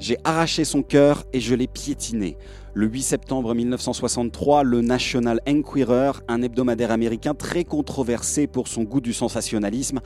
[0.00, 2.36] J'ai arraché son cœur et je l'ai piétiné.
[2.72, 9.00] Le 8 septembre 1963, le National Enquirer, un hebdomadaire américain très controversé pour son goût
[9.00, 9.98] du sensationnalisme,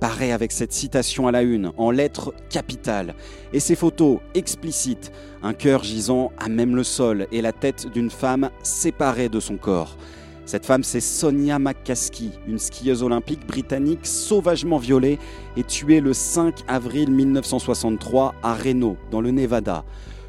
[0.00, 3.14] paraît avec cette citation à la une, en lettres capitales,
[3.52, 5.12] et ses photos explicites,
[5.42, 9.58] un cœur gisant à même le sol et la tête d'une femme séparée de son
[9.58, 9.98] corps.
[10.46, 15.18] Cette femme, c'est Sonia McCaskey, une skieuse olympique britannique sauvagement violée
[15.56, 19.84] et tuée le 5 avril 1963 à Reno, dans le Nevada.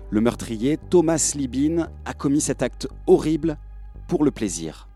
[0.09, 3.57] Le meurtrier, Thomas Libin, a commis cet acte horrible
[4.07, 4.87] pour le plaisir.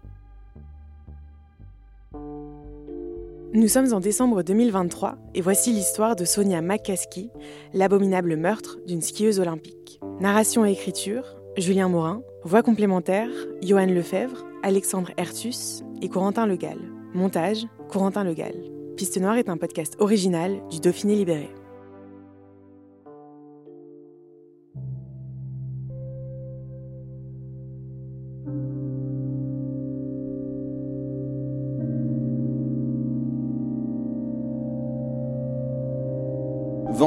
[3.51, 7.29] Nous sommes en décembre 2023 et voici l'histoire de Sonia McCaskey,
[7.73, 9.99] l'abominable meurtre d'une skieuse olympique.
[10.21, 13.29] Narration et écriture, Julien Morin, voix complémentaire,
[13.61, 16.77] Johan Lefebvre, Alexandre Ertus et Corentin Legal.
[17.13, 18.53] Montage, Corentin Legal.
[18.95, 21.49] Piste Noire est un podcast original du Dauphiné Libéré.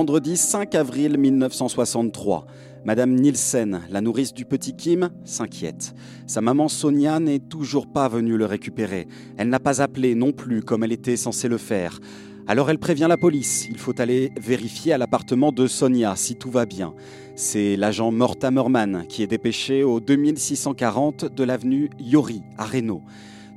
[0.03, 2.45] Vendredi 5 avril 1963.
[2.85, 5.95] Madame Nielsen, la nourrice du petit Kim, s'inquiète.
[6.27, 9.07] Sa maman Sonia n'est toujours pas venue le récupérer.
[9.37, 12.01] Elle n'a pas appelé non plus comme elle était censée le faire.
[12.49, 13.69] Alors elle prévient la police.
[13.71, 16.95] Il faut aller vérifier à l'appartement de Sonia si tout va bien.
[17.37, 23.03] C'est l'agent Morta Merman qui est dépêché au 2640 de l'avenue Yori à Reno.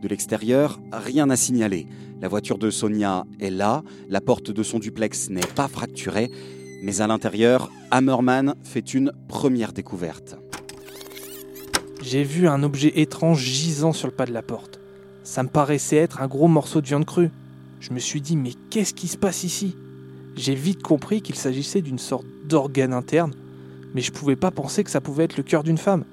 [0.07, 1.87] L'extérieur, rien à signaler.
[2.21, 6.29] La voiture de Sonia est là, la porte de son duplex n'est pas fracturée,
[6.83, 10.37] mais à l'intérieur, Hammerman fait une première découverte.
[12.03, 14.79] J'ai vu un objet étrange gisant sur le pas de la porte.
[15.23, 17.31] Ça me paraissait être un gros morceau de viande crue.
[17.79, 19.75] Je me suis dit, mais qu'est-ce qui se passe ici?
[20.35, 23.33] J'ai vite compris qu'il s'agissait d'une sorte d'organe interne,
[23.95, 26.05] mais je pouvais pas penser que ça pouvait être le cœur d'une femme.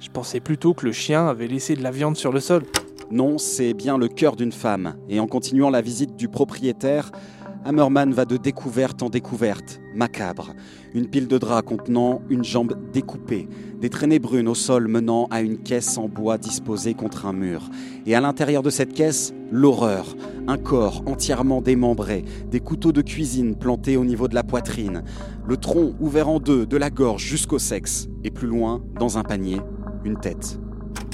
[0.00, 2.62] Je pensais plutôt que le chien avait laissé de la viande sur le sol.
[3.10, 4.96] Non, c'est bien le cœur d'une femme.
[5.08, 7.12] Et en continuant la visite du propriétaire,
[7.64, 10.54] Hammerman va de découverte en découverte, macabre.
[10.94, 13.48] Une pile de draps contenant une jambe découpée,
[13.80, 17.68] des traînées brunes au sol menant à une caisse en bois disposée contre un mur.
[18.06, 20.16] Et à l'intérieur de cette caisse, l'horreur.
[20.48, 25.02] Un corps entièrement démembré, des couteaux de cuisine plantés au niveau de la poitrine,
[25.46, 29.22] le tronc ouvert en deux de la gorge jusqu'au sexe, et plus loin, dans un
[29.22, 29.60] panier,
[30.04, 30.60] une tête.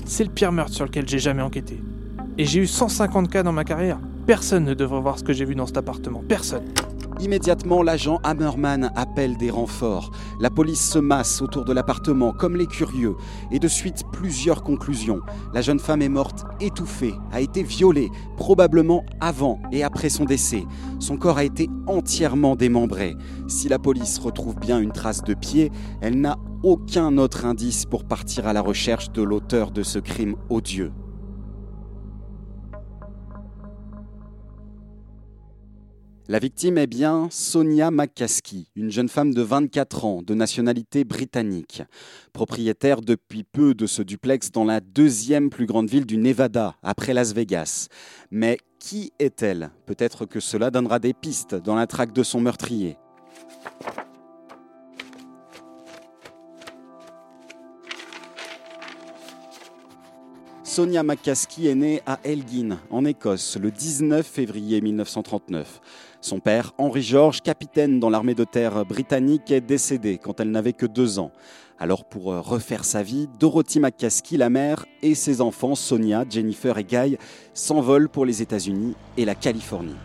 [0.05, 1.81] C'est le pire meurtre sur lequel j'ai jamais enquêté.
[2.39, 3.99] Et j'ai eu 150 cas dans ma carrière.
[4.27, 6.23] Personne ne devrait voir ce que j'ai vu dans cet appartement.
[6.27, 6.65] Personne.
[7.22, 10.10] Immédiatement, l'agent Hammerman appelle des renforts.
[10.41, 13.15] La police se masse autour de l'appartement comme les curieux.
[13.53, 15.21] Et de suite, plusieurs conclusions.
[15.55, 20.65] La jeune femme est morte étouffée, a été violée, probablement avant et après son décès.
[20.99, 23.15] Son corps a été entièrement démembré.
[23.47, 28.03] Si la police retrouve bien une trace de pied, elle n'a aucun autre indice pour
[28.03, 30.91] partir à la recherche de l'auteur de ce crime odieux.
[36.28, 41.83] La victime est bien Sonia McCaskey, une jeune femme de 24 ans, de nationalité britannique,
[42.33, 47.12] propriétaire depuis peu de ce duplex dans la deuxième plus grande ville du Nevada, après
[47.12, 47.88] Las Vegas.
[48.31, 49.71] Mais qui est-elle?
[49.84, 52.97] Peut-être que cela donnera des pistes dans la traque de son meurtrier.
[60.62, 65.82] Sonia McCaskey est née à Elgin, en Écosse, le 19 février 1939.
[66.22, 70.72] Son père, Henry George, capitaine dans l'armée de terre britannique, est décédé quand elle n'avait
[70.72, 71.33] que deux ans.
[71.81, 76.84] Alors pour refaire sa vie, Dorothy McCaskey, la mère, et ses enfants, Sonia, Jennifer et
[76.84, 77.19] Guy,
[77.55, 79.97] s'envolent pour les États-Unis et la Californie.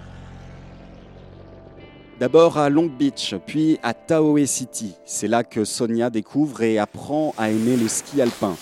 [2.19, 4.95] D'abord à Long Beach, puis à Tahoe City.
[5.06, 8.56] C'est là que Sonia découvre et apprend à aimer le ski alpin.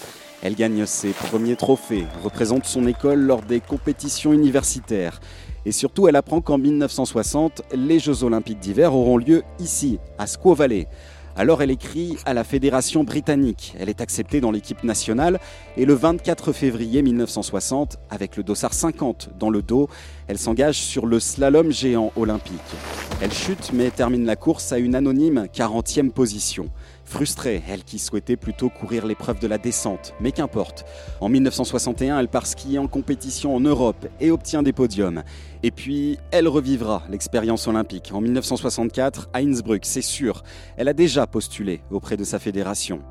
[0.44, 5.21] Elle gagne ses premiers trophées, représente son école lors des compétitions universitaires.
[5.65, 10.53] Et surtout, elle apprend qu'en 1960, les Jeux olympiques d'hiver auront lieu ici, à Squaw
[10.53, 10.88] Valley.
[11.38, 13.75] Alors elle écrit à la Fédération britannique.
[13.77, 15.39] Elle est acceptée dans l'équipe nationale
[15.75, 19.89] et le 24 février 1960, avec le dossard 50 dans le dos,
[20.27, 22.53] elle s'engage sur le slalom géant olympique.
[23.21, 26.69] Elle chute mais termine la course à une anonyme 40e position.
[27.06, 30.86] Frustrée, elle qui souhaitait plutôt courir l'épreuve de la descente, mais qu'importe.
[31.22, 35.24] En 1961, elle part skier en compétition en Europe et obtient des podiums.
[35.62, 40.44] Et puis, elle revivra l'expérience olympique en 1964 à Innsbruck, c'est sûr.
[40.78, 43.02] Elle a déjà postulé auprès de sa fédération.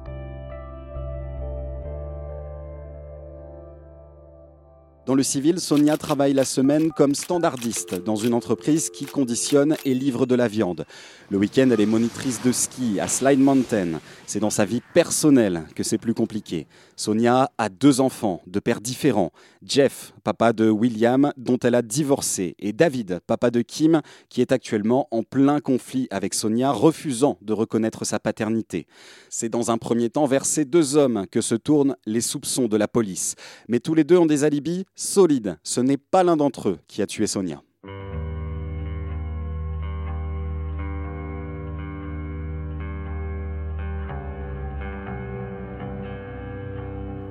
[5.06, 9.92] Dans le civil, Sonia travaille la semaine comme standardiste dans une entreprise qui conditionne et
[9.92, 10.86] livre de la viande.
[11.28, 14.00] Le week-end, elle est monitrice de ski à Slide Mountain.
[14.26, 16.66] C'est dans sa vie personnelle que c'est plus compliqué.
[16.96, 19.30] Sonia a deux enfants de pères différents.
[19.62, 24.00] Jeff, papa de William, dont elle a divorcé, et David, papa de Kim,
[24.30, 28.86] qui est actuellement en plein conflit avec Sonia, refusant de reconnaître sa paternité.
[29.28, 32.76] C'est dans un premier temps vers ces deux hommes que se tournent les soupçons de
[32.76, 33.34] la police.
[33.68, 35.58] Mais tous les deux ont des alibis solide.
[35.62, 37.62] Ce n'est pas l'un d'entre eux qui a tué Sonia.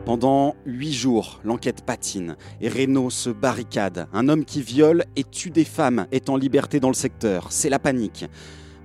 [0.06, 4.08] Pendant huit jours, l'enquête patine et Renault se barricade.
[4.12, 7.52] Un homme qui viole et tue des femmes est en liberté dans le secteur.
[7.52, 8.26] C'est la panique.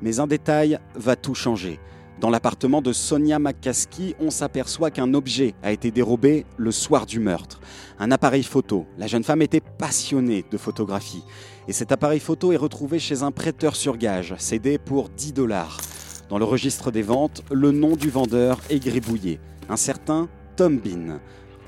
[0.00, 1.80] Mais un détail va tout changer.
[2.20, 7.20] Dans l'appartement de Sonia McCaskey, on s'aperçoit qu'un objet a été dérobé le soir du
[7.20, 7.60] meurtre.
[8.00, 8.86] Un appareil photo.
[8.98, 11.22] La jeune femme était passionnée de photographie.
[11.68, 15.78] Et cet appareil photo est retrouvé chez un prêteur sur gage, cédé pour 10 dollars.
[16.28, 19.38] Dans le registre des ventes, le nom du vendeur est gribouillé.
[19.68, 21.20] Un certain Tom Bean.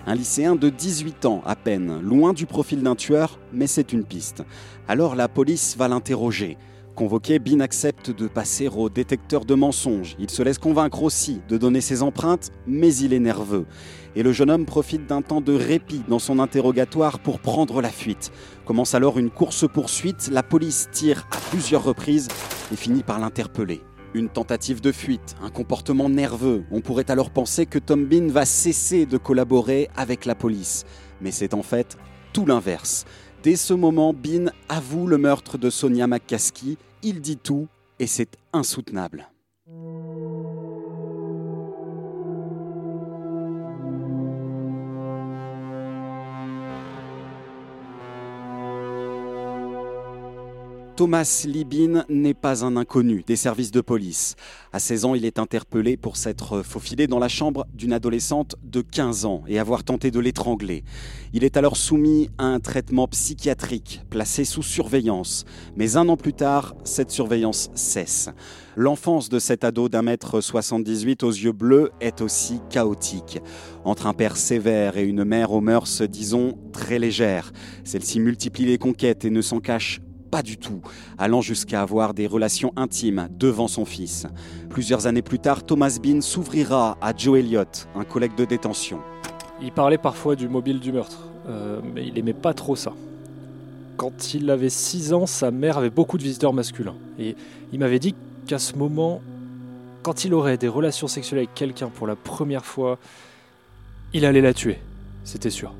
[0.05, 4.05] Un lycéen de 18 ans à peine, loin du profil d'un tueur, mais c'est une
[4.05, 4.43] piste.
[4.88, 6.58] Alors la police va l'interroger.
[7.00, 10.17] Convoqué, Bin accepte de passer au détecteur de mensonges.
[10.19, 13.64] Il se laisse convaincre aussi de donner ses empreintes, mais il est nerveux.
[14.17, 17.88] Et le jeune homme profite d'un temps de répit dans son interrogatoire pour prendre la
[17.88, 18.32] fuite.
[18.67, 22.29] Commence alors une course-poursuite, la police tire à plusieurs reprises
[22.70, 23.81] et finit par l'interpeller.
[24.12, 26.64] Une tentative de fuite, un comportement nerveux.
[26.70, 30.85] On pourrait alors penser que Tom Bean va cesser de collaborer avec la police.
[31.23, 31.97] Mais c'est en fait
[32.35, 33.06] tout l'inverse.
[33.43, 37.69] Dès ce moment, Bean avoue le meurtre de Sonia McCaskey il dit tout
[37.99, 39.29] et c'est insoutenable.
[51.00, 54.37] Thomas Libin n'est pas un inconnu des services de police.
[54.70, 58.82] À 16 ans, il est interpellé pour s'être faufilé dans la chambre d'une adolescente de
[58.82, 60.85] 15 ans et avoir tenté de l'étrangler.
[61.32, 65.47] Il est alors soumis à un traitement psychiatrique, placé sous surveillance.
[65.75, 68.29] Mais un an plus tard, cette surveillance cesse.
[68.76, 73.41] L'enfance de cet ado d'un mètre 78 aux yeux bleus est aussi chaotique.
[73.85, 77.52] Entre un père sévère et une mère aux mœurs, disons, très légères.
[77.85, 80.81] Celle-ci multiplie les conquêtes et ne s'en cache pas du tout,
[81.19, 84.27] allant jusqu'à avoir des relations intimes devant son fils.
[84.69, 89.00] Plusieurs années plus tard, Thomas Bean s'ouvrira à Joe Elliott, un collègue de détention.
[89.61, 92.93] Il parlait parfois du mobile du meurtre, euh, mais il aimait pas trop ça.
[93.97, 96.94] Quand il avait 6 ans, sa mère avait beaucoup de visiteurs masculins.
[97.19, 97.37] Et
[97.73, 98.15] il m'avait dit
[98.47, 99.21] qu'à ce moment,
[100.03, 102.99] quand il aurait des relations sexuelles avec quelqu'un pour la première fois,
[104.15, 104.79] il allait la tuer.
[105.25, 105.75] C'était sûr.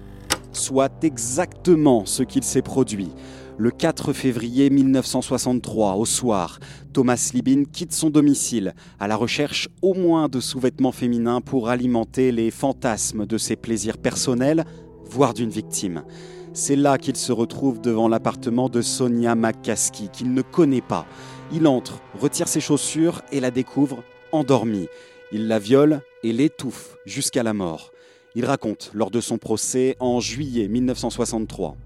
[0.53, 3.11] Soit exactement ce qu'il s'est produit.
[3.57, 6.59] Le 4 février 1963, au soir,
[6.93, 12.33] Thomas Libin quitte son domicile à la recherche au moins de sous-vêtements féminins pour alimenter
[12.33, 14.65] les fantasmes de ses plaisirs personnels,
[15.05, 16.05] voire d'une victime.
[16.53, 21.07] C'est là qu'il se retrouve devant l'appartement de Sonia McCaskey, qu'il ne connaît pas.
[21.53, 24.89] Il entre, retire ses chaussures et la découvre endormie.
[25.33, 27.93] Il la viole et l'étouffe jusqu'à la mort.
[28.37, 31.77] Il raconte lors de son procès en juillet 1963.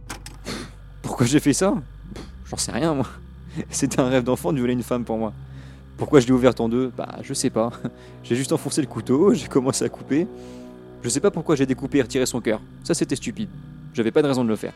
[1.00, 1.74] Pourquoi j'ai fait ça?
[2.44, 3.06] J'en sais rien, moi.
[3.70, 5.32] C'était un rêve d'enfant de violer une femme pour moi.
[5.96, 6.92] Pourquoi je l'ai ouverte en deux?
[6.94, 7.70] Bah, je sais pas.
[8.22, 10.26] J'ai juste enfoncé le couteau, j'ai commencé à couper.
[11.02, 12.60] Je sais pas pourquoi j'ai découpé et retiré son cœur.
[12.82, 13.50] Ça, c'était stupide.
[13.92, 14.72] J'avais pas de raison de le faire.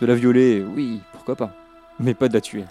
[0.00, 1.54] De la violer, oui, pourquoi pas.
[1.98, 2.64] Mais pas de la tuer.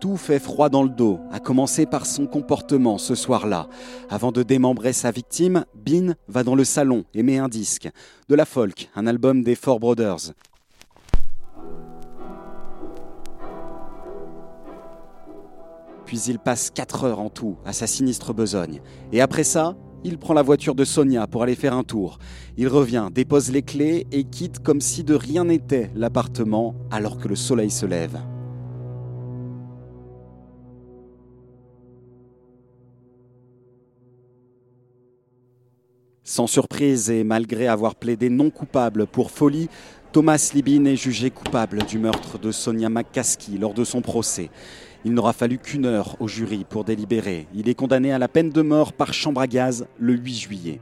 [0.00, 3.68] Tout fait froid dans le dos, à commencer par son comportement ce soir-là.
[4.08, 7.90] Avant de démembrer sa victime, Bean va dans le salon et met un disque.
[8.30, 10.32] De la folk, un album des Four Brothers.
[16.06, 18.80] Puis il passe 4 heures en tout à sa sinistre besogne.
[19.12, 22.18] Et après ça, il prend la voiture de Sonia pour aller faire un tour.
[22.56, 27.28] Il revient, dépose les clés et quitte comme si de rien n'était l'appartement alors que
[27.28, 28.18] le soleil se lève.
[36.30, 39.68] Sans surprise et malgré avoir plaidé non coupable pour folie,
[40.12, 44.48] Thomas Libin est jugé coupable du meurtre de Sonia McCaskey lors de son procès.
[45.04, 47.48] Il n'aura fallu qu'une heure au jury pour délibérer.
[47.52, 50.80] Il est condamné à la peine de mort par chambre à gaz le 8 juillet.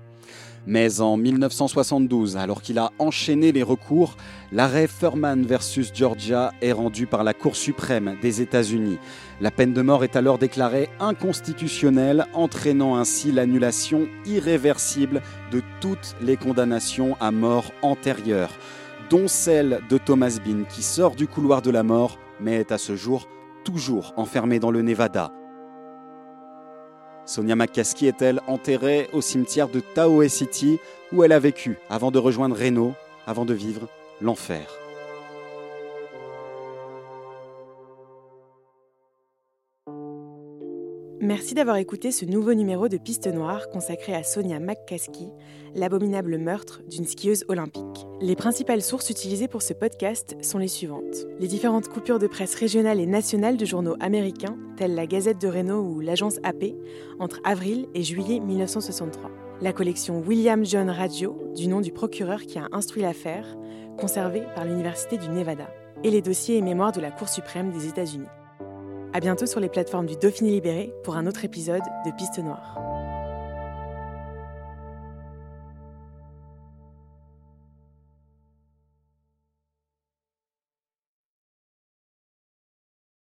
[0.67, 4.17] Mais en 1972, alors qu'il a enchaîné les recours,
[4.53, 8.99] l'arrêt Furman versus Georgia est rendu par la Cour suprême des États-Unis.
[9.41, 16.37] La peine de mort est alors déclarée inconstitutionnelle, entraînant ainsi l'annulation irréversible de toutes les
[16.37, 18.53] condamnations à mort antérieures,
[19.11, 22.79] dont celle de Thomas Bean qui sort du couloir de la mort, mais est à
[22.79, 23.29] ce jour
[23.65, 25.33] toujours enfermé dans le Nevada.
[27.29, 30.79] Sonia McCaskey est-elle enterrée au cimetière de Tahoe City
[31.13, 32.95] où elle a vécu avant de rejoindre Reno,
[33.27, 33.87] avant de vivre
[34.23, 34.88] l'enfer?
[41.21, 45.33] Merci d'avoir écouté ce nouveau numéro de Piste Noire consacré à Sonia McCaskey,
[45.75, 48.07] l'abominable meurtre d'une skieuse olympique.
[48.21, 51.27] Les principales sources utilisées pour ce podcast sont les suivantes.
[51.41, 55.49] Les différentes coupures de presse régionales et nationales de journaux américains, tels la Gazette de
[55.49, 56.77] Reno ou l'agence AP,
[57.19, 59.29] entre avril et juillet 1963.
[59.61, 63.57] La collection William John Radio, du nom du procureur qui a instruit l'affaire,
[63.99, 65.69] conservée par l'Université du Nevada.
[66.05, 68.29] Et les dossiers et mémoires de la Cour suprême des États-Unis.
[69.19, 72.98] À bientôt sur les plateformes du Dauphiné Libéré pour un autre épisode de Piste Noire.